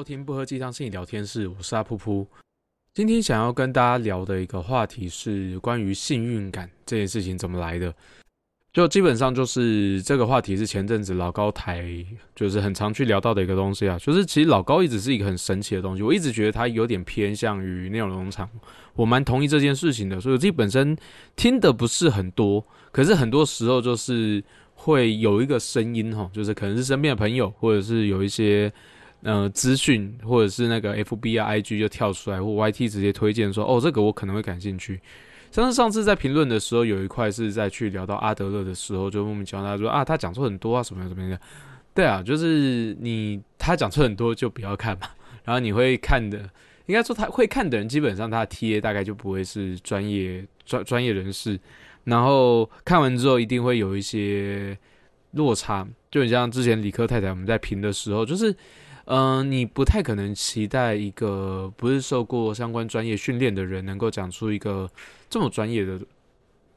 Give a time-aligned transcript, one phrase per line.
[0.00, 2.26] 收听不喝鸡汤心理聊天室，我是阿噗噗。
[2.94, 7.94] 今天想要跟大家聊的一个话题是关于幸运感这件事情怎么来的。
[8.72, 11.84] 就基本上就是这个话题是前阵子老高台
[12.34, 18.48] 就是很常去聊到的一个东西啊，就是其实老高一直是一个很神奇的东西，我一直觉得他有点偏向于内容农场，
[18.94, 20.96] 我蛮同意这件事情的，所以我自己本身
[21.36, 28.72] 听的不是很多，可是很多时候就是会有一个声音哈，就是可能是身边的朋友，或者是有一些
[29.22, 35.00] 呃资讯，或者是那个 F B 啊 I G 就跳出来，或 Y T 直接推荐说哦这个我可能会感兴趣。
[35.50, 41.40] 像是上次在评论的时候，有一块是在去聊到阿德勒的时候，就莫名其妙他说啊，他讲错很多啊，什么什么的。
[41.92, 45.08] 对啊，就是你他讲错很多就不要看嘛。
[45.42, 46.38] 然后你会看的，
[46.86, 51.58] 应该说他会看的人，基本上他的 T A 大概就不会是专业专专业人士。
[52.04, 54.78] 然后看完之后一定会有一些
[55.32, 58.54] 落差，就很像之前理科太太我们在评的时候，就是。
[59.12, 64.88] 嗯，你不太可能期待一个不是受过相关专业训练的人能够讲出一个
[65.28, 66.00] 这么专业的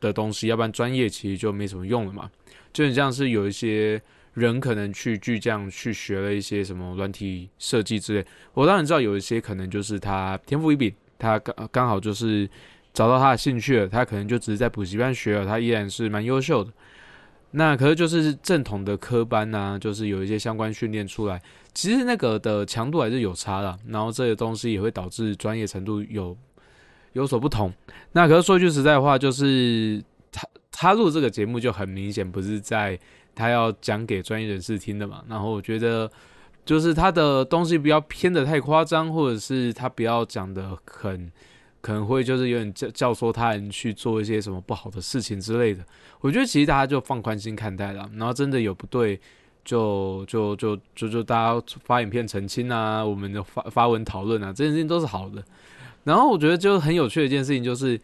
[0.02, 2.28] 的东西，要不然专业其实就没什么用了嘛。
[2.73, 4.02] 就很像是有一些
[4.34, 8.25] 人可能去巨匠去学了一些什么软体设计之类，
[8.56, 12.50] 我当然知道有一些可能就是他天赋异禀，他刚刚好就是
[12.94, 16.73] 找到他的兴趣了，他可能就只是在补习班学了，他依然是蛮优秀的。
[17.56, 21.40] 那可是就是正统的科班呐，就是有一些相关训练出来，
[21.73, 26.36] 其实那个的强度还是有差的，然后这些东西也会导致专业程度有
[27.12, 27.72] 有所不同。
[28.14, 33.00] 那可是说句实在话，就是他他录这个节目就很明显不是在
[33.36, 35.24] 他要讲给专业人士听的嘛。
[35.30, 36.12] 然后我觉得
[36.66, 41.31] 就是他的东西不要偏的太夸张，或者是他不要讲的很。
[41.84, 45.84] 可能会就是有点教教唆他人去做一些什么不好的事情之类的。
[46.22, 49.20] 我觉得其实大家就放宽心看待了，然后真的有不对，
[49.66, 55.44] 就就就就就大家发影片澄清啊，我们的发发文讨论啊，这件事情都是好的。
[56.06, 58.00] 然后我觉得就很有趣的一件事情就是，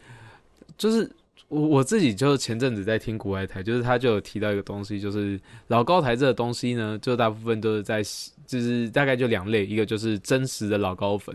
[0.76, 1.10] 就是
[1.48, 8.02] 我我自己就是前阵子在听国外台，就是他就有提到一个东西，就是老高台这个东西呢，就大部分都是在
[8.46, 11.34] 就是大概就两类，一个就是真实的老高粉。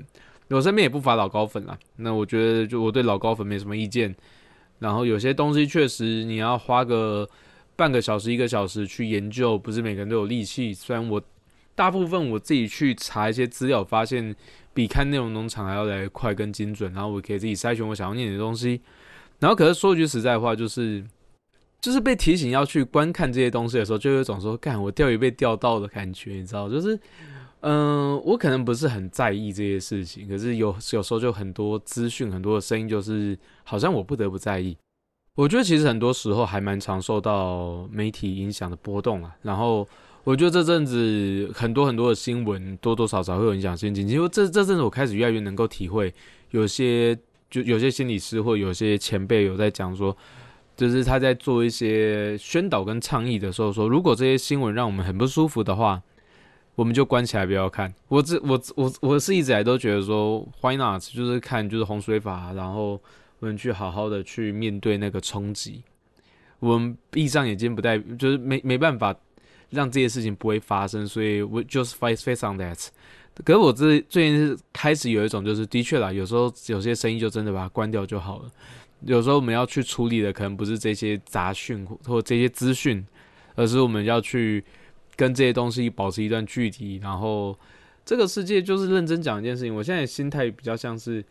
[0.50, 4.16] 我身边也不乏老高粉啦，那我觉得就我对老高粉没什么意见。
[4.78, 7.28] 然后有些东西确实你要花个
[7.76, 10.74] 半个小时、一个小时去研究，不是每个人都有力气。
[10.74, 11.20] 虽然我
[11.74, 14.36] 大部分我自己去查一些资料，发现
[14.74, 18.82] 比看内容农场还要来快跟精准，然后我可以自己筛选我想要念的东西。
[19.40, 21.04] 然后可是说句实在话，就是
[21.82, 27.00] 就是被提醒要去观看这些东西的时候，就有一种说干我钓鱼被钓到的感觉，你知道，就是。
[27.68, 34.78] 嗯，我可能不是很在意这些事情，可是有有时候就很多资讯、很多的声音，就是好像我不得不在意。
[35.34, 39.36] 我觉得其实很多时候还蛮常受到媒体影响的波动啊。
[39.42, 39.88] 然后
[40.24, 44.08] 我觉得这阵子很多很多的新闻多多少少会有影响心情。
[44.08, 46.14] 其实这这阵子我开始越来越能够体会，
[46.52, 47.18] 有些
[47.50, 50.16] 就有些心理师或有些前辈有在讲说，
[50.78, 56.00] 就是他在做一些宣导跟倡议的时候说，如果这些新闻让我们很不舒服的话。
[56.76, 57.94] 我们就关起来不要看。
[58.10, 61.02] 我这我我我是一直来都觉得说，Why not？
[61.02, 63.02] 就是看就是洪水法，然后
[63.40, 65.82] 我们去好好的去面对那个冲击。
[66.60, 69.16] 我们闭上眼睛不代就是没没办法
[69.70, 72.88] 让这些事情不会发生，所以我就是 face face on that。
[73.46, 78.52] 可是我这最近是开始有一种就是的确啦，有时候有些声音就真的把它关掉就好了。
[79.02, 83.06] 有时候我们要去处理的可能不是这些杂讯或这些资讯，
[83.56, 84.62] 而是我们要去。
[85.16, 87.58] 跟这些东西保持一段距离，然后
[88.06, 89.74] 这个世界就是认真讲一件事情。
[89.74, 91.24] 我现在心态比较像是，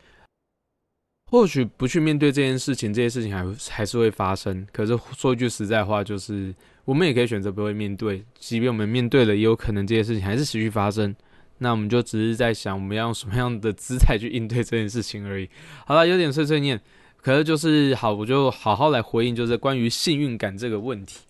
[1.31, 4.67] 或许不去面对这件事情，这些事情还还是会发生。
[4.73, 11.15] 可是说一句实在话，就是我们也可以选择不会面对，即便我们面对了，也有可能这些事情还是持续发生。
[11.59, 15.49] 那我们就只是在想，我们要用什么样的姿态去应对这件事情而已。
[15.87, 16.81] 好了，有点碎碎念，
[17.23, 21.21] 可是就是好，我就好好来回应，就是关于幸运感这个问题。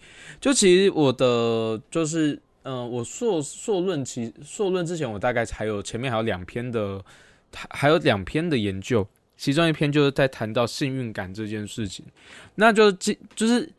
[0.41, 2.41] 就其实我的就是。
[2.65, 6.99] 嗯，我硕硕论其硕论之前，我大概还有前面还有两篇的，
[7.53, 9.07] 还还有两篇的研究，
[9.37, 12.07] 其中一篇就是在谈到幸运感这件事情。
[12.55, 13.71] 那就即就是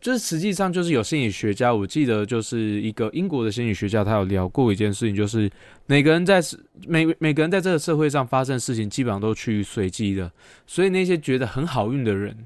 [0.00, 5.48] 就是实际上就是有心理学家，我记得就是一个英国的心理学家，他有聊过一件事情，就是
[5.86, 6.42] 每个人在
[6.88, 10.28] 每每个人在这个社会上发生事情，基本上都趋于随机的。
[10.66, 12.36] 所以那些觉得很好运的人，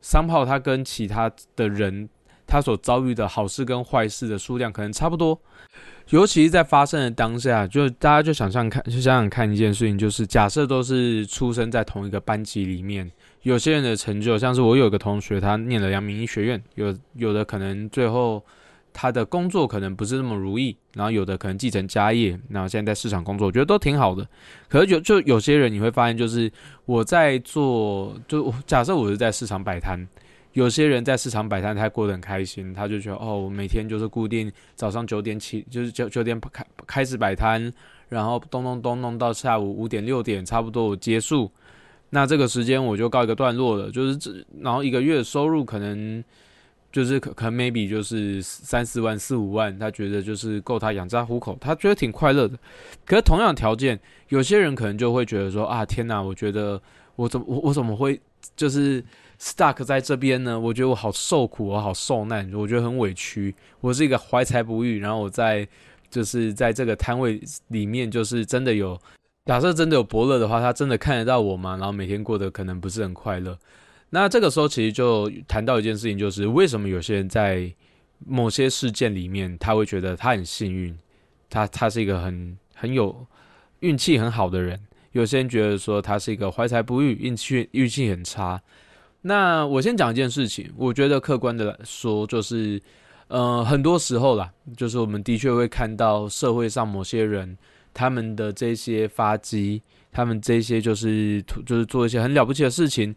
[0.00, 2.08] 三炮他跟其他的人。
[2.52, 5.40] 他所遭遇的好事跟坏事的数量可能差不多，
[6.10, 13.10] 尤其是在发生的当下，就大家就想象看，就想想看一件事情，就是假设都是出生在同一个班级里面，
[13.40, 18.44] 有些人的成就，像是我有个同学，他念了阳明医学院，有有的可能最后
[18.92, 24.28] 他的工作可能不是那么如意，然后有的可能继承家业，然后现在在市场工作，我觉得都挺好的。
[24.68, 26.52] 可是有就有些人你会发现，就是
[26.84, 30.06] 我在做，就假设我是在市场摆摊，
[30.52, 37.72] 有些人在市场摆摊，他过得很开心，他就觉得哦，我每天就是固定早上九点起，就是九九点开开始摆摊，
[38.08, 41.50] 然后咚咚咚弄到下午五点六点，差不多我结束，
[42.10, 46.22] 那这个时间我就告一个段落了，就是这，然后一个月收入可能。
[46.92, 52.54] 就是可可能 maybe 就是三四万四五万，他觉得就是够他养家糊口，他觉得挺快乐的。
[53.06, 56.78] 可是同样条件，有些人可能就会觉得说啊，天哪，我觉得
[57.16, 58.20] 我怎么我我怎么会
[58.54, 59.02] 就是
[59.42, 60.58] stuck 在这边呢？
[60.58, 63.52] 我觉得我好受苦，我好受难，我觉得很委屈。
[63.80, 65.66] 我是一个怀才不遇，然后我在
[66.08, 68.96] 就是在这个摊位里面，就是真的有
[69.46, 71.72] 假设真的有伯乐的话，他真的看得到我吗？
[71.72, 73.58] 然后每天过得可能不是很快乐。
[74.10, 77.68] 那这个时候其实就谈到一件事情，就是为什么有些人在
[78.24, 80.96] 某些事件里面，他会觉得他很幸运，
[81.50, 83.26] 他他是一个很很有
[83.80, 84.78] 运气很好的人；
[85.10, 88.62] 有些人觉得说他是一个怀才不遇，运气运气很差。
[89.22, 92.80] 那我先讲一件事情，我觉得客观的来说，就是
[93.28, 97.56] 呃，很多时候啦，就是我们的确会看到社会上某些人
[97.94, 99.80] 他们的这些发迹，
[100.10, 103.14] 他们这些就是就是做一些很了不起的事情。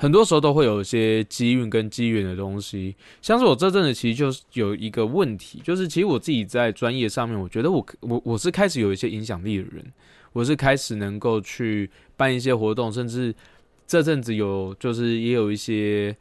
[0.00, 9.84] 很多时候都会有一些机运跟机缘的东西，像是我这阵子其实就是有一个问题，就是其实我自己在专业上面，我觉得我我我是开始有一些影响力的人，
[10.32, 13.34] 我是开始能够去办一些活动，甚至
[13.88, 16.16] 这阵子有就是也有一些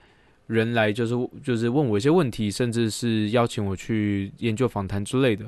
[0.48, 5.48] 人来就是就是问我一些问题，甚至是邀请我去研究访谈之类的。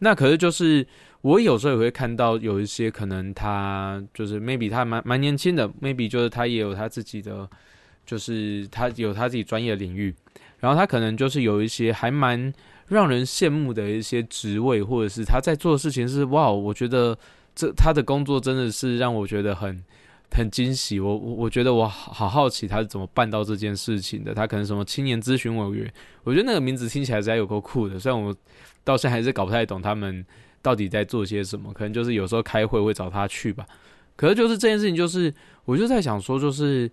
[0.00, 0.84] 那可是就是
[1.20, 7.48] 我有时候也会看到有一些可能他就是 maybe 他蛮蛮年轻的，maybe 就是他也有他自己的。
[8.08, 10.14] 就是他有他自己专业领域，
[10.60, 12.50] 然后他可能就是有一些还蛮
[12.86, 17.14] 让人羡慕的一些职位，或者是他在做的事情是哇，我觉得
[17.54, 19.84] 这他的工作真的是让我觉得很
[20.30, 21.00] 很惊喜。
[21.00, 24.34] 我我我觉得我好好奇他是怎么办到这件事情的。
[24.34, 25.92] 他可能什么青年咨询委员，
[26.24, 27.98] 我觉得那个名字听起来实在有够酷的。
[27.98, 28.34] 虽然我
[28.84, 30.24] 到现在还是搞不太懂他们
[30.62, 33.66] 到底在做些什么，可能就是有时候开会会找他去吧。
[34.16, 35.32] 可是就是这件事情，就是
[35.64, 36.90] 我就在想说，就是。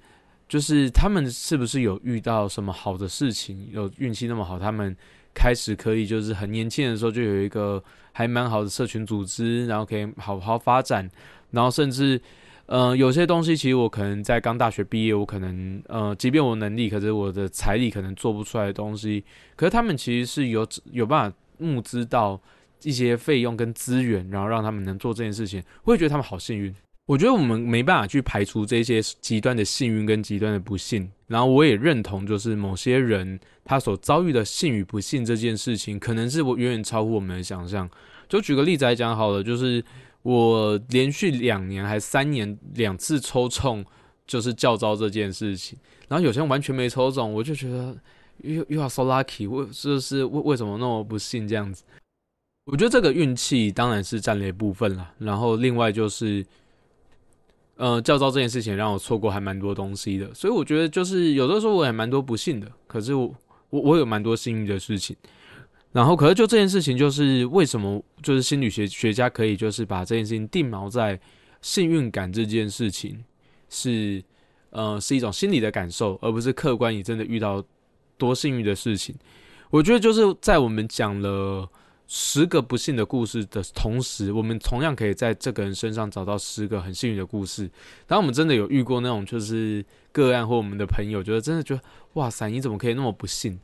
[0.47, 4.95] 就是他们是不是有遇到什么好的事情，有运气那么好，他们
[5.33, 11.09] 开始可以就是很年轻的时候就有一个还蛮好的社群组织，然后可以好好发展，
[11.49, 12.21] 然后甚至，
[12.67, 19.23] 呃，有些东西其实我可能在刚大学毕业，我可能呃，即便我能力，可是我的财力可能做不出来的东西，
[19.55, 22.41] 可是他们其实是有有办法募资到
[22.83, 26.73] 一些费用跟资源，然后让他们能做这件事情，我会觉得他们好幸运。
[27.05, 37.87] 我觉得我们没办法去排除这些极端的幸运跟极端的不幸，然后我也认同，就是某些人他所遭遇的幸与不幸这件事情，可能是我远远超乎我们的想象。
[38.27, 39.83] 就举个例子来讲好了，就是
[40.25, 43.85] 我连续两年还三年两次抽中
[44.25, 45.77] 就是教招这件事情，
[46.07, 47.95] 然后有些人完全没抽中，我就觉得
[48.39, 51.83] 又又要 so lucky，为就是为为什么那么不幸这样子？
[52.65, 56.43] 我觉得这个运气当然是战略部分了，然后另外就是。
[57.77, 63.35] 呃，教招这件事情让我错过还蛮多东西的，所以我觉得就是有的时候我也蛮多不幸的，可是我
[63.69, 65.13] 我我有蛮多幸运的事情。
[65.95, 71.17] 然后，可是就这件事情，就是为什么就是心理学学家可以就是把这件事情定锚在
[71.61, 73.23] 幸运感这件事情
[73.69, 74.21] 是
[74.71, 77.63] 呃是一种心理的感受，而不是客观你真的遇到
[78.17, 79.15] 多幸运的事情。
[79.69, 81.69] 我觉得就是在我们讲了。
[82.07, 87.67] 十个不幸的故事的同时，我们同样可以在这个人身上找到十个很幸运的故事。
[88.05, 91.81] 当我们真的有遇过那种就是个案或我们的朋友，觉得真的觉得
[92.13, 93.59] 哇塞，你怎么可以那么不幸？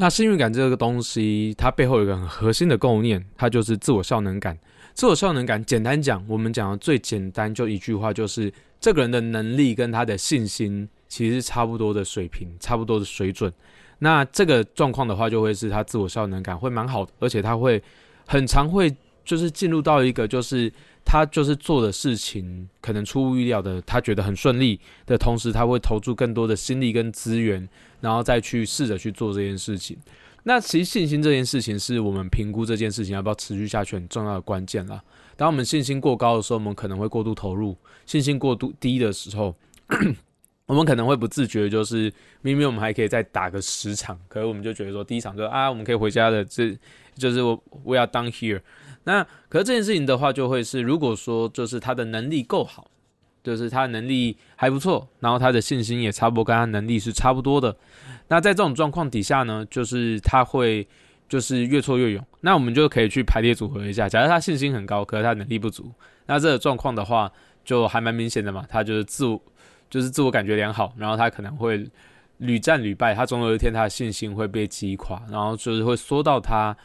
[0.00, 4.58] 那幸运感这个东西，它背后有一个很核心的构念，它就是自我效能感。
[4.94, 13.52] 自我效能感，简单讲，我们讲的最简单就一句话，就是这个人的能力跟他的信心其实差不多的水平，差不多的水准。
[13.98, 17.82] 那这个状况的话，就会是他自我效能感会蛮好的，而且他会
[18.26, 18.90] 很常会
[19.22, 20.72] 就是进入到一个就是
[21.04, 27.68] 他就是做的事情可能出乎意料的，他觉得很顺利的同时，他会投注更多的心力跟资源，
[28.00, 29.96] 然后再去试着去做这件事情。
[30.44, 35.02] 那其实信心这件事情是我们评估这件事情要不要持续下去很重要的关键啦。
[35.36, 37.74] 当我们信心过高的时候，我们可能会过度投入；
[38.06, 39.54] 信心过度低的时候。
[40.66, 46.78] 我们可能会不自觉，就是明明我们还可以再打个十场，可是我们就觉得说第一场就啊，我们可以回家的，这
[47.16, 48.60] 就是我我要当 here。
[49.04, 52.90] 那可是这件事情的话，就会是如果说就是他的能力够好，
[53.42, 57.74] 就是他的能力还不错，然后他的信心也差不多跟他能力是差不多的。
[58.28, 60.86] 那在这种状况底下呢，就是他会
[61.28, 62.24] 就是越挫越勇。
[62.42, 64.08] 那我们就可以去排列组合一下。
[64.08, 65.90] 假设他信心很高，可是他能力不足，
[66.26, 67.32] 那这个状况的话，
[67.64, 68.64] 就还蛮明显的嘛。
[68.68, 69.40] 他就是自我，
[69.88, 71.88] 就是自我感觉良好，然后他可能会
[72.38, 76.76] 屡战屡败，他总有一天他的信心会被击垮，然后就是会缩到他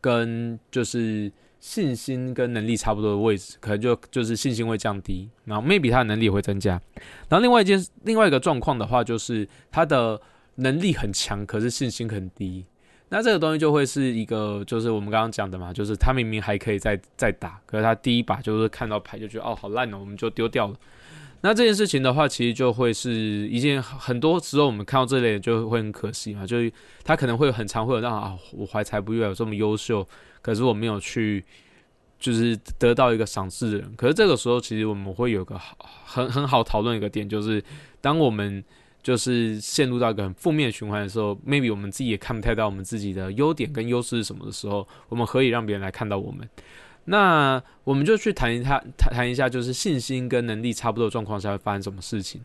[0.00, 1.30] 跟就是
[1.62, 6.72] 信心跟能力差不多的位置，可能就就是信心会降低，然后 maybe 他的能力也会增加。
[7.28, 10.20] 然后另外一件另外一个状况的话，就是他的
[10.56, 12.64] 能力很强，可是信心很低。
[13.10, 20.74] 那这个东西就会是一个，就是我们刚刚讲的嘛，就是他明明还可以再再打，可是他第一把就是看到牌就觉得哦好烂哦，我们就丢掉了。
[21.42, 26.72] 那这件事情的话，其实就会是一件很多时候我们看到这类就会很可惜嘛，就是
[27.04, 30.06] 他可能会很常会有让啊，我怀才不遇有这么优秀，
[30.42, 31.42] 可是我没有去
[32.20, 33.90] 就是得到一个赏识的人。
[33.96, 37.64] 可是这个时候其实我们会有个好很很好讨论一个点，就是
[38.02, 38.62] 当我们。
[39.02, 46.48] 就是陷入到一个很负面循环的时候，maybe 我们自己也看不太到我们自己的优点跟优势是什么的时候，我们可以让别人来看到我们。
[47.06, 52.40] 那我们就去谈一下，谈谈一下，就是信心跟能力差不多的状况下会发生什么事情。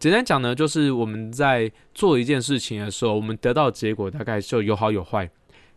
[0.00, 5.30] 简单讲呢，就是我们在做一件事情的时候，我们得到结果大概就有好有坏。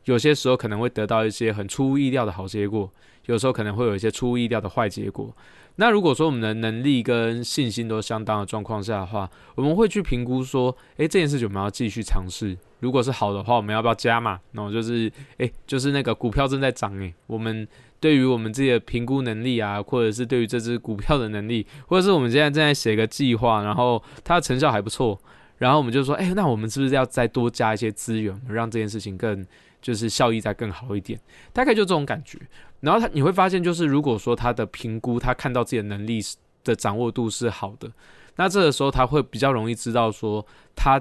[0.06, 2.92] 有些时候可能会得到一些很出乎意料的好结果，
[3.26, 5.34] 有时候可能会有一些出乎意料的坏结果。
[5.78, 12.56] 那如果说我们的能力跟信心都相当的状况下的话，我们会去评估说，诶，这件事情我们要继续尝试。
[12.80, 14.40] 如果是好的话，我们要不要加嘛？
[14.52, 17.68] 然后就是，诶，就是那个股票正在涨，诶，我们
[18.00, 25.20] 对于我们自己的评估能力啊，或者是对于这只股票的能力，或者是我们现在正在写个计划，然后它的成效还不错，
[25.58, 29.44] 然后我们就说，诶，那我们是不是要再多加一些资源，让这件事情更
[29.84, 31.20] 就是效益再更好一点？
[31.52, 32.40] 大概就这种感觉。
[32.80, 36.20] 然后他你会发现，就是如果说他的评估，他看到自己的能力
[36.64, 37.92] 的掌握度是好的，
[38.38, 40.44] 那这个时候他会比较容易知道说
[40.76, 41.00] 他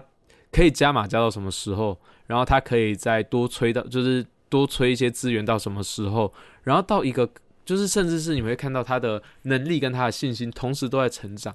[0.50, 6.32] 可以加码加到什么时候，然后他可以再多催到，就是多催一些资源到什么时候，
[6.64, 7.28] 然后到一个
[7.64, 11.54] 就是甚至是你会看到他的能力跟他的信心同时都在成长，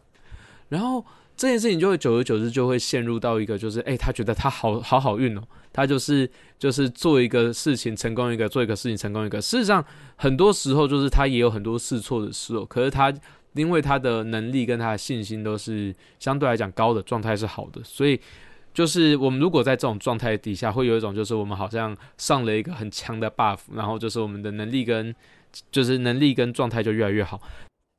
[0.69, 1.05] 然后。
[1.37, 6.27] 这件事情就会久而久之就会陷入到一个，就是哎，他觉得他好好好运哦，他就是
[6.57, 9.39] 就是做一个事情成功一个，做一个事情成功一个。
[9.39, 13.13] 事实上，很多时候就是他也有很多试错的时候，可是他
[13.53, 18.19] 因为他的能力跟他的信心都是相对来讲高的状态是好的，所以
[18.73, 25.13] 就是我们如果在这种状态底下，会有一种就是我们好像上了一个很强的 buff，然后就是我们的能力跟
[25.71, 27.39] 就是能力跟状态就越来越好。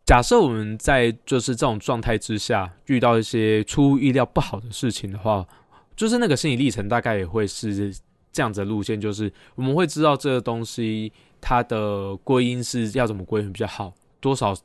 [0.09, 5.47] 假设我们在就是这种状态之下遇到一些出乎意料不好的事情的话，
[5.95, 7.95] 就是那个心理历程大概也会是
[8.33, 11.13] 这样子的路线，就是我们会知道这个东西
[11.43, 14.57] 它的归因是要怎么归因比较好，多少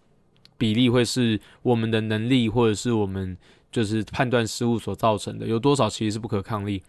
[0.58, 3.38] 比例会是我们的能力或者是我们
[3.70, 6.82] 就是判断失误所造成的，有多少其实是不可抗力。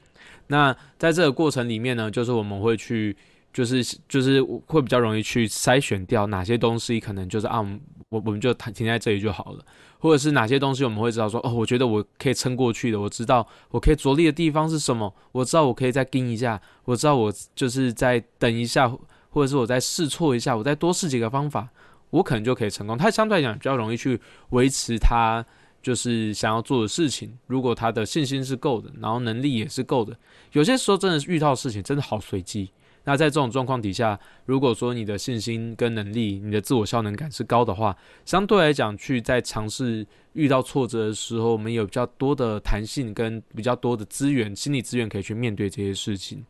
[0.46, 3.16] 那在这个过程里面呢，就是我们会去。
[3.54, 7.61] 就是就是会比较容易去筛选掉哪些东西，可能就是啊，
[8.08, 9.64] 我我们就停在这里就好了，
[10.00, 18.92] 或者是哪些东西我们会知道说，哦，我觉得我可以撑过去的，我知道我可以着力的地方是什么，我知道我可以再盯一下，我知道我就是再等一下，
[19.30, 21.68] 或者是我再试错一下，我再多试几个方法，
[22.11, 22.99] 我可能就可以成功。
[22.99, 24.20] 他相对来讲比较容易去
[24.50, 25.46] 维持他
[25.80, 30.16] 就是想要做的事情，如果他的信心是够的，然后能力也是够的，
[30.50, 32.68] 有些时候真的是遇到事情真的好随机。
[33.06, 37.94] 那在这种状况底下，如果说你的信心跟能力、你的自我效能感是高的话，
[38.25, 46.42] 相对来讲，去在尝试遇到挫折的时候，我们有比较多的弹性跟比较多的资源、心理资源可以去面对这些事情。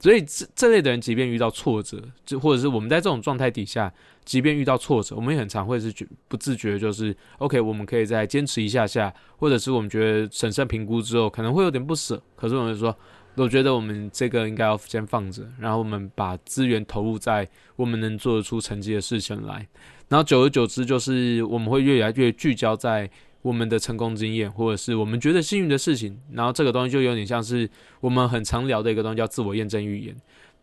[0.00, 3.92] 所以这这类的人，即便遇到挫折，就或者是我们在这种状态底下，
[4.24, 12.96] 即便遇到挫折，我们也很常会是觉不自觉，就是 OK，我们可以再坚持一下下，或者是我们觉得审慎评估之后，可能会有点不舍，可是我们说。
[13.34, 19.66] 我觉得我们这个应该要先放着，然后我们把资源投入在我们能做得出成绩的事情来，
[20.08, 23.08] 然后久而久之，就是我们会越来越聚焦在
[23.40, 27.66] 我们的成功经验，或者是我们觉得幸运的事情，然后这个东西就有点像是
[28.00, 30.14] 我们很常聊的一个东西，叫自我验证预言。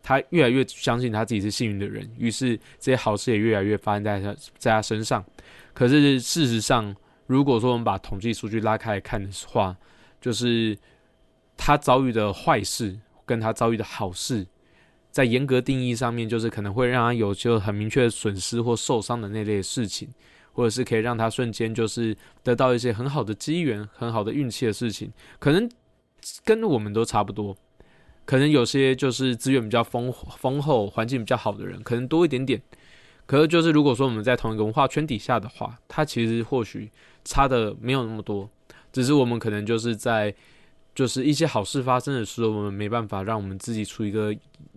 [0.03, 5.25] 他越来越相信他自己是幸运的人，于是这些好事也越来越发生在他在他身上。
[5.73, 6.95] 可是事实上，
[7.25, 9.75] 如果说我们把统计数据拉开来看的话，
[10.21, 10.77] 就是。
[11.61, 14.47] 他遭遇的坏事跟他遭遇的好事，
[15.11, 20.07] 在严格定义上面，就是可能会让他有就很明确的损失或受伤的那类事情，
[20.53, 25.69] 或者是可以让他瞬间就是得到一些很好的机缘、很好的运气的事情，可能
[26.45, 27.55] 跟我们都差不多。
[28.25, 32.61] 可能有些就是资源比较丰丰厚、环境比较好的人，可能多一点点。
[33.25, 36.89] 可是就是如果说我们在同一个文化圈底下的话，他其实或许
[37.25, 38.49] 差的没有那么多，
[38.93, 40.33] 只是我们可能就是在。
[40.99, 44.35] 就是一些好事发生的时候，我们没办法让我们自己处于一个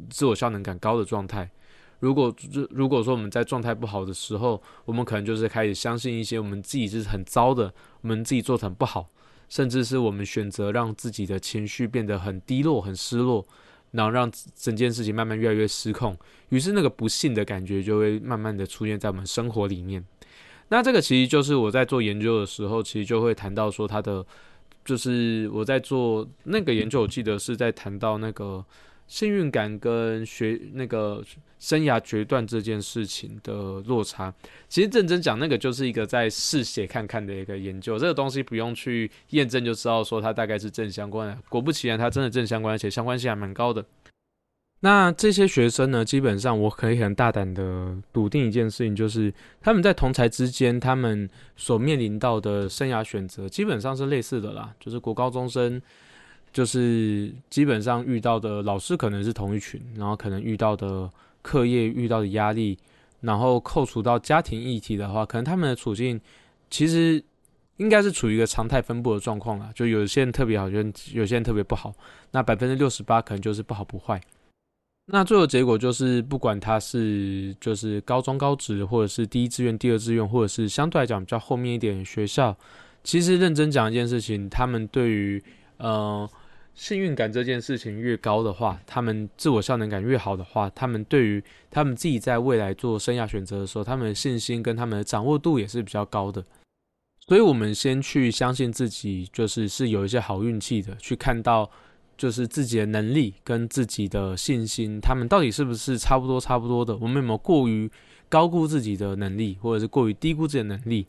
[0.08, 1.50] 自我效能感高的状态。
[1.98, 2.32] 如果
[2.70, 9.08] 如果说我们在状态不好的时候，我们可能就是开始相信一些我们自己是很糟的，我们自己做的很不好，
[9.48, 13.44] 甚至是我们选择让自己的情绪变得很低落、很失落，
[13.90, 16.16] 然后让整件事情慢慢越来越失控。
[16.50, 20.06] 于是那个不幸的感觉就会慢慢的出现在我们生活里面。
[20.68, 24.24] 那这个其实就是我在做研究的时候，其实就会谈到说它的。
[24.84, 28.64] 就是我在做那个研究，我记得是在谈到那个
[29.06, 31.22] 幸运感跟学那个
[31.58, 34.34] 生涯决断这件事情的落差。
[34.68, 41.38] 其实认真讲，那个就是一个在试写看看的一个研究，这个东西不用去验证就知道说它大概是正相关的。
[41.48, 43.84] 果不其然，它真的正相关，而且相关性还蛮高的。
[44.84, 46.04] 那这些学生呢？
[46.04, 54.74] 基本上我可以很大胆的笃定一件事情，就是他们在同才之间，他们所面临到的生涯选择基本上是类似的啦。
[54.80, 55.80] 就是国高中生，
[56.52, 61.08] 就是基本上遇到的老师可能是同一群，然后可能遇到的
[61.42, 62.76] 课业遇到的压力，
[63.20, 66.20] 然后扣除到家庭议题的话，可能他们的处境
[66.70, 67.22] 其实
[67.76, 69.70] 应该是处于一个常态分布的状况啦。
[69.76, 71.94] 就有些人特别好，有有些人特别不好。
[72.32, 74.20] 那百分之六十八可能就是不好不坏。
[75.06, 82.56] 那最后结果就是，不管他是就是高中高职，或者是第一志愿、第二志愿，或者是相对来讲比较后面一点学校，
[83.02, 85.42] 其实认真讲一件事情，他们对于
[85.78, 86.26] 呃
[86.74, 96.42] 幸运感这件事情越高的话，他们自我效能感越好的话，他们对于他们自己在未来做生涯选择的时候，他们的信心跟他们的掌握度也是比较高的。
[97.26, 101.68] 所以，我们先去相信自己，就是是有一些好运气的，去看到。
[102.16, 106.96] 就是自己的能力跟自己的信心，他们到底是不是差不多差不多的？
[106.98, 107.90] 我们有没有过于
[108.28, 111.04] 高估自己的能力，或者是过于低估自己的能力？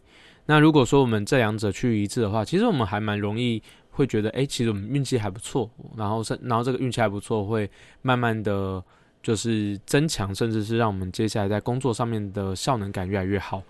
[0.47, 5.69] 那如果说我们这两者趋于一致的话，其实我们还蛮容易会觉得，哎，其实我们运气还不错。
[5.95, 7.69] 然后是，然后这个运气还不错，会
[8.01, 8.83] 慢慢的
[9.21, 13.61] 就是增强，甚至是让我们接下来在工作上面的效能感越来越好。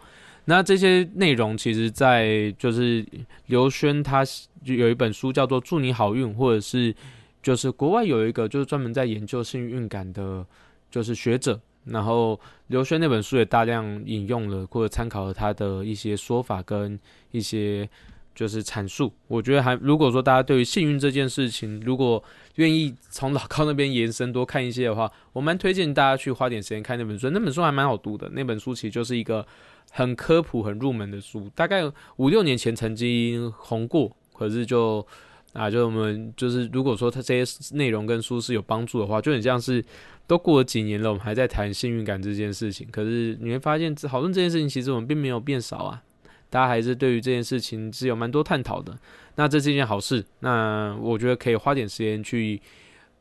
[0.46, 3.06] 那这些内容，其实，在就是
[3.48, 4.24] 刘轩他
[4.64, 6.96] 有一本书叫做《祝你好运》，或者是。
[7.44, 10.44] 就是国外有一个就是专门在研究幸运感的，
[10.90, 16.98] 就是学者，然后刘轩那本书也大量引用了或者参考了他的一些说法跟
[17.32, 17.88] 一些
[18.34, 19.12] 就是阐述。
[19.28, 22.24] 我觉得还如果说大家对于幸运这件事情，如果
[22.56, 27.30] 愿意从老高那边延伸多看一些的话，我蛮推荐大家去花点时间看那本书。
[27.30, 29.46] 那本书还蛮好读的，那本书其实就是一个
[29.92, 31.84] 很科普、很入门的书，大概
[32.16, 35.06] 五六年前曾经红过，可是就。
[35.54, 39.86] 啊，就我们就是，如果说它这些内容跟书是有帮助的话，就很像是
[40.26, 42.88] 都过了几年了，我们还在谈幸运感这件事情。
[42.92, 46.02] 可是你会发现，讨论这件事情，其实我们并没有变少啊，
[46.50, 48.98] 大家还是对于这件事情是有蛮多探讨的。
[49.36, 50.26] 那这是一件好事。
[50.40, 52.60] 那我觉得可以花点时间去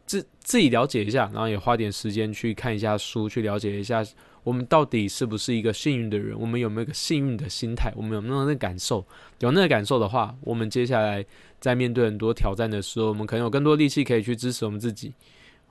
[0.06, 4.02] 自自己了解一下，然后也花点时间去看一下书，去了解一下。
[4.44, 6.38] 我们到底是不是一个幸运的人？
[6.38, 7.92] 我们有没有一个幸运的心态？
[7.96, 9.06] 我们有没有那个感受？
[9.38, 11.24] 有那个感受的话，我们接下来
[11.60, 15.12] 在面对很多挑战的时候，我们可能有更多力气可以去支持我们自己，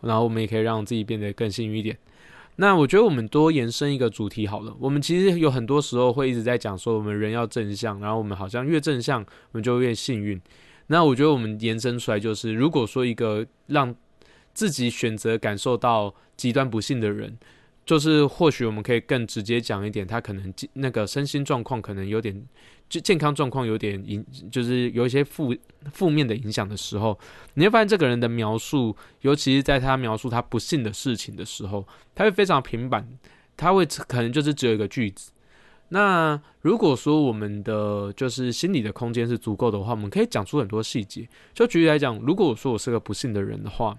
[0.01, 1.97] 然后我们也可以让自己变得更幸运一点。
[2.55, 4.73] 那我觉得我们多延伸一个主题好了。
[4.79, 10.39] 我们其实有很多时候会一直在讲说，我们人要正向，然后我们好像越正向，我们就越幸运。
[10.87, 13.93] 那我觉得我们延伸出来就是，如果说一个让
[14.53, 17.37] 自己选择感受到极端不幸的人。
[17.91, 22.41] 就是或许我们可以更直接讲一点，他可能那个身心状况可能有点，
[22.87, 25.53] 就健康状况有点影，就是有一些负
[25.91, 27.19] 负面的影响的时候，
[27.55, 33.05] 你会发现这个人的描述，尤其是在他描述他不幸的事情的时候，他会非常平板，
[33.57, 35.33] 他会可能就是只有一个句子。
[35.89, 41.27] 那如果说我们的就是心理的空间是足够的话，我们可以讲出很多细节。
[41.53, 43.97] 就举例来讲，如果我说我是个不幸的人的话。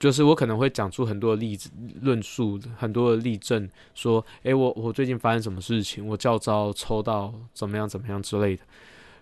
[0.00, 8.62] 就是我可能会讲出很多例子、论述、很多的例证，说，诶，我我最近发生什么事情，我教招抽到怎么样怎么样之类的。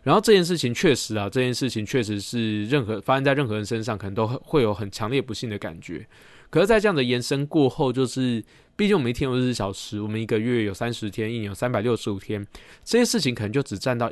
[0.04, 6.06] 然后这件事情确实啊，这件事情确实是任何发生在任何人身上，可能都会有很强烈不幸的感觉。
[6.48, 8.42] 可是，在这样的延伸过后，就是
[8.76, 12.46] 毕竟我们一天有二十四小时，我们一个月有三十天，一年有三百六十五天，
[12.84, 14.10] 这些事情可能就只占到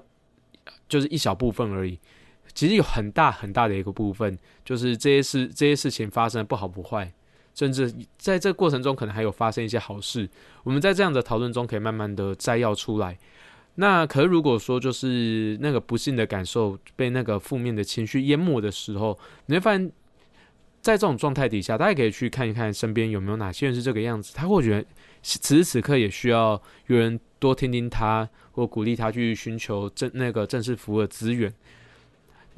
[0.89, 1.97] 就是一小部分而已。
[2.57, 7.13] 其实有很大很大的一个部分，就是这些事这些事情发生不好不坏，
[7.55, 10.27] 甚至在这过程中可能还有发生一些好事。
[10.65, 13.19] 我们在这样的讨论中可以慢慢的摘要出来。
[13.75, 19.93] 那可如果说就是那个不幸的感受被那个负面的情绪淹没的时候，你会发现
[20.81, 24.33] 在这种状态底下，大家可以去看一看身边有没有哪些人是这个样子。
[24.35, 24.83] 他或许
[25.23, 31.53] 此时此刻也需要有人多听听他，或鼓励他去寻求正那个正式服务的资源。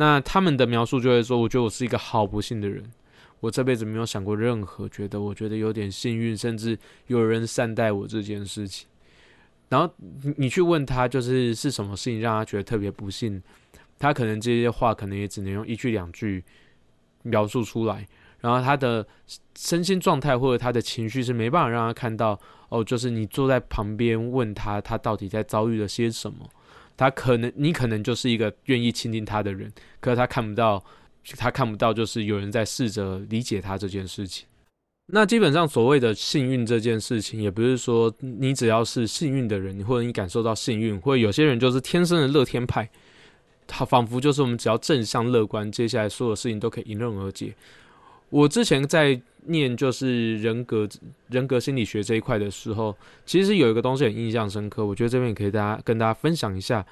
[0.00, 2.82] 那他们的描述就会说，我觉得我是一个好不幸的人，
[3.40, 8.88] 我这辈子没有想过任何觉得我觉得有点幸运，甚至有人善待我这件事情。
[9.68, 9.92] 然后
[10.36, 13.42] 你去问他，就是是什么事情让他觉得特别不幸，
[13.98, 16.42] 他可能这些话可能也只能用一句两句
[17.24, 18.06] 描述出来。
[18.40, 19.04] 然后他的
[19.56, 26.48] 身心状态或者他的情绪是没办法让他看到哦，就是你坐在旁边问他，他到底在遭遇了些什么。
[26.98, 30.84] 他可能你可能就是一个愿意倾听他的人，可是他看不到，
[31.36, 34.46] 他看不到就是有人在试着理解他这件事情。
[35.10, 42.90] 那基本上所谓的幸运这件事情，也不是说你只要是幸运的人，或者你感受到幸运，或者有些人就是天生的乐天派，
[43.66, 47.54] 他仿佛就是我们只要正向乐观，接下来所有事情都可以迎刃而解。
[48.30, 50.86] 我之前在念就是人格
[51.28, 56.84] 人格心理学这一块的时候，其实有一个东西很印象深刻，我觉得这边可以大家跟大家分享一下，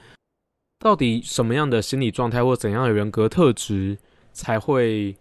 [0.79, 3.99] 到底什么样的心理状态或怎样的人格特质
[4.33, 5.14] 才会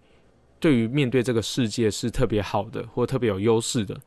[0.59, 3.99] 对于面对这个世界是特别好的或特别有优势的。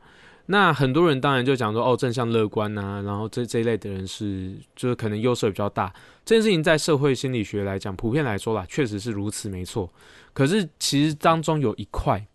[0.51, 5.93] 那很多人当然就讲说，哦，正向乐观呐，然后这这一类的人是就是可能优势比较大。
[6.25, 9.87] 这件事情在社会心理学来讲，普遍来说啦，确实是如此，没错。
[10.33, 12.25] 可是其实当中有一块，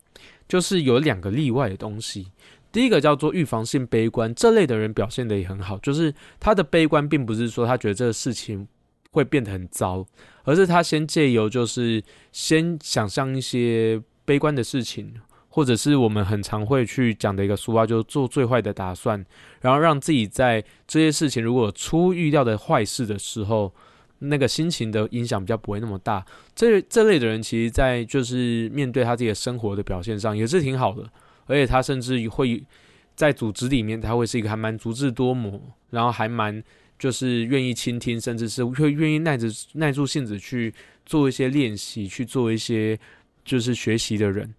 [0.47, 2.29] 就是有两个例外的东西。
[2.71, 8.69] 第一个叫做预防性悲观，这类的人表现的也很好，就是他的悲观并不是说他觉得这个事情
[9.11, 10.07] 会变得很糟，
[10.45, 12.01] 而是他先借由就是
[12.31, 15.15] 先想象一些悲观的事情。
[15.55, 19.25] 或者是我们很常会去讲的一个俗话，就是做最坏的打算，
[19.61, 23.73] 然后让自己在这些事情如果出预料的坏事的时候，
[24.19, 26.27] 那个心情的影响比较不会那么大。
[26.57, 31.09] 这这类的人，其实在就是面对他自己的生活的表现上也是挺好的，
[31.47, 32.61] 而且他甚至会
[33.15, 36.61] 在组织里面，他会是一个还蛮足智多谋，然后还蛮
[36.99, 40.75] 就是愿意倾听，甚至是会愿意耐着耐住性子去
[41.07, 42.99] 做一些练习，去做一些
[43.45, 44.53] 就是学习的人。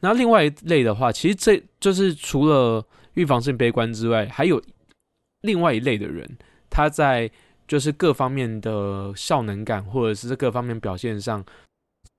[0.00, 2.82] 那另外一类的话，其实这就是除了
[3.14, 4.60] 预防性悲观之外，还有
[5.42, 6.26] 另外一类的人，
[6.70, 7.30] 他在
[7.68, 11.44] 就是各方面的效能感或者是各方面表现上，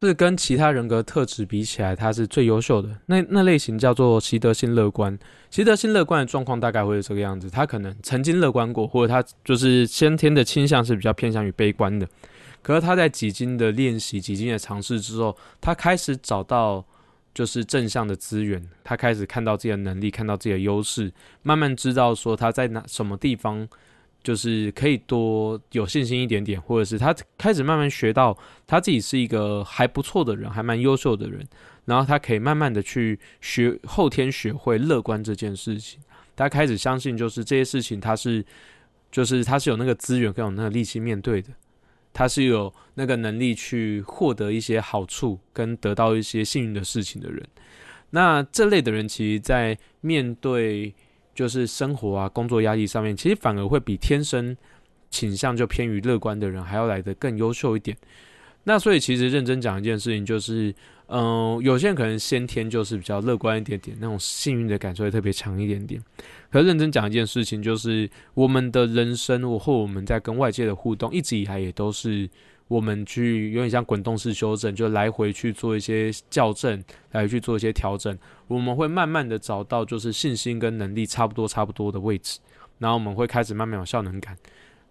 [0.02, 2.90] 是跟其他人格特质比起来，他是最优秀的。
[3.08, 5.18] 那那类型叫做习得性乐观。
[5.50, 12.08] 习得性乐观的状况大概会是这个样子：他可能曾经乐观过，或者他就是先天的倾向是比较偏向于悲观的。
[12.62, 16.86] 可是他在几经的练习、几经的尝试之后，他开始找到。
[17.34, 21.12] 就是正向的资源，他开始看到自己的能力，看到自己的优势，
[21.44, 23.68] 慢慢知道说他在哪什么地方，
[24.22, 31.46] 就是可以多有信心一点点，或者是他开始慢慢学到他自己是一个还不错的人，还蛮优秀的人，
[31.86, 36.00] 然后他可以慢慢的去学后天学会乐观这件事情，
[36.36, 38.46] 他开始相信就是这些事情他是，
[39.10, 41.50] 就是他是有那个资源跟有那个力气面对的。
[42.14, 47.48] 他是有那个能力去获得一些好处跟得到一些幸运的事情的人，
[48.10, 50.94] 那这类的人其实，在面对
[51.34, 54.56] 就是生活啊、工作压力上面，其实反而会比天生
[55.10, 57.98] 倾向就偏于乐观的人还要来得更优秀一点。
[58.64, 60.74] 那所以其实认真讲一件事情，就是，
[61.08, 66.00] 嗯，有些人可能先天就是比较乐观一点点，那种幸运的感受会特别强一点点。
[66.52, 72.30] 可认真讲一件事情，就是我们的人生，我或我们在跟外界的互动，一直以来也都是
[72.68, 78.16] 我们去有点像滚动式修正，就来回去做一些校正，来去做一些调整。
[78.48, 82.40] 我们会慢慢的找到就是信心跟能力差不多差不多的位置，
[82.78, 84.38] 然后我们会开始慢慢有效能感。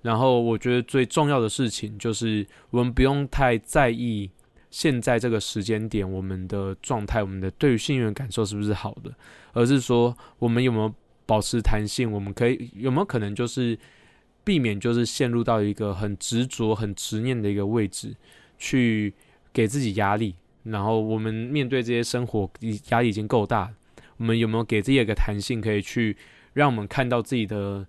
[0.02, 4.30] 然后我觉得最重要的事情就是，我们不用太在意
[4.70, 9.12] 现在这个时间点我们的状态，我们的对于幸运感受是不是好的，
[9.52, 10.90] 而是说我们有没有
[11.26, 13.78] 保持弹性，我们可以有没有可能就是
[14.42, 18.16] 避免就是陷入到一个很执着、很执念的一个位置，
[18.56, 19.12] 去
[19.52, 20.34] 给自己压力。
[20.62, 22.50] 然后我们面对这些生活
[22.88, 23.70] 压力已经够大，
[24.16, 26.16] 我们有没有给自己一个弹性，可以去
[26.54, 27.86] 让我们看到自己的。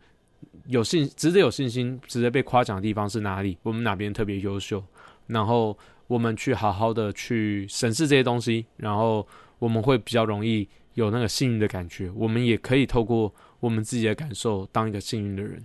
[0.68, 3.58] 有信值得有信心、值得被夸奖的地方是哪里？
[3.64, 4.84] 我们哪边特别优秀？
[5.28, 9.26] 然后我们去好好的去审视这些东西，然后
[9.60, 12.10] 我们会比较容易有那个幸运的感觉。
[12.12, 15.62] 我们也可以透过我们自己的感受，当一个幸运的人。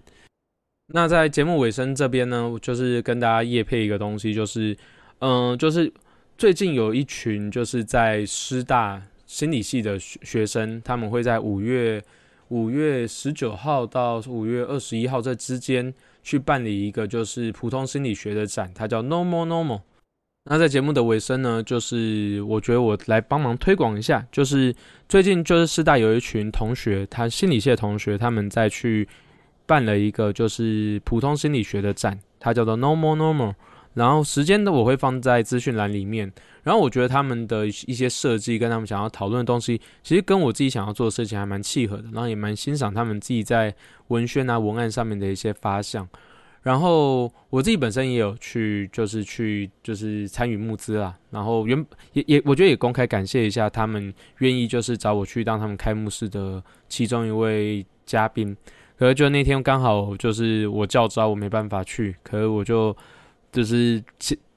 [0.89, 4.77] 那在节目尾声这边呢，就是跟大家夜配一个东西，就是
[5.19, 5.93] 嗯，就是
[6.39, 12.03] 最近有一群就是在师大心理系的学学生，他们会在五月。
[12.49, 19.81] 五月十九号到五月二十一号这之间去办理一个就是普通心理学的展，它叫 No More Normal。
[20.49, 24.73] 那在节目的尾声呢，就是我觉得我来帮忙推广一下，就是
[25.09, 29.09] 最近就是师大有一群同学，他心理系的同学，他们在去
[29.67, 33.55] 办了一个就是普通心理学的展，它叫做 No More Normal。
[33.97, 36.33] 然后时间的我会放在资讯栏里面。
[36.63, 42.05] 然后我觉得他们的一些设计跟他们想要讨论的东西，其实跟我自己想要做的事情还蛮契合的。
[42.13, 43.75] 然后也蛮欣赏他们自己在
[44.09, 46.09] 文宣啊文案上面的一些发想。
[46.63, 51.17] 然后我自己本身也有去，就是去就是参与募资啦。
[51.31, 58.57] 然后原也也我觉得也公开感谢一下他们愿意就是找我去当他们开幕式的其中一位嘉宾。
[58.99, 62.17] 可是就那天刚好就是我叫招，我没办法去。
[62.25, 62.97] 可是我就
[63.57, 64.03] 就是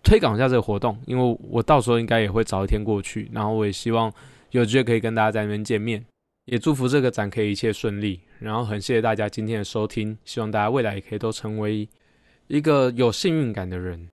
[0.04, 3.30] 推广一下这个活动，因为我到时候应该也会早一天过去。
[3.32, 4.12] 然后我也希望
[4.52, 6.06] 有机会可以跟大家在那边见面，
[6.46, 8.20] 也祝福这个展可以一切顺利。
[8.40, 11.88] 然后很谢谢大家今天的收听，希望大家未来也可以都成为。
[12.48, 14.10] 一个有幸运感的人，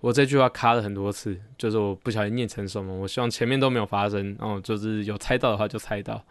[0.00, 6.22] 我这句话卡了很多次，就是我不小心念成什么，我希望前面都没有发生，然后就是有猜到的话就猜到。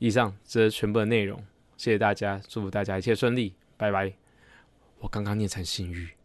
[0.00, 1.38] 以上这是全部的内容，
[1.76, 4.12] 谢谢大家，祝福大家一切顺利，拜拜。
[4.98, 6.17] 我刚刚念成幸运。